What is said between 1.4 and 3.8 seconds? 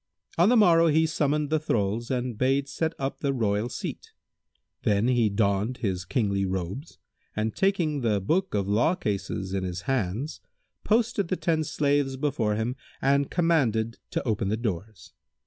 the thralls and bade set up the royal